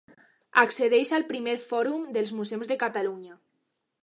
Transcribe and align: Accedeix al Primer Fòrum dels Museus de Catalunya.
Accedeix 0.61 1.11
al 1.17 1.27
Primer 1.33 1.55
Fòrum 1.67 2.09
dels 2.17 2.35
Museus 2.41 2.73
de 2.73 2.83
Catalunya. 2.87 3.39